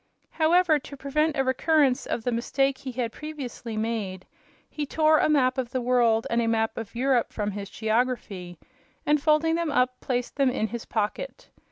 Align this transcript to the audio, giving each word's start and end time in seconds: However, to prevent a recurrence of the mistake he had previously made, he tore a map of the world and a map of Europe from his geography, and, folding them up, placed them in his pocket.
However, 0.31 0.79
to 0.79 0.97
prevent 0.97 1.37
a 1.37 1.43
recurrence 1.43 2.07
of 2.07 2.23
the 2.23 2.31
mistake 2.31 2.79
he 2.79 2.91
had 2.93 3.11
previously 3.11 3.77
made, 3.77 4.25
he 4.67 4.83
tore 4.83 5.19
a 5.19 5.29
map 5.29 5.59
of 5.59 5.69
the 5.69 5.79
world 5.79 6.25
and 6.31 6.41
a 6.41 6.47
map 6.47 6.75
of 6.75 6.95
Europe 6.95 7.31
from 7.31 7.51
his 7.51 7.69
geography, 7.69 8.57
and, 9.05 9.21
folding 9.21 9.53
them 9.53 9.69
up, 9.69 9.99
placed 9.99 10.37
them 10.37 10.49
in 10.49 10.69
his 10.69 10.85
pocket. 10.85 11.51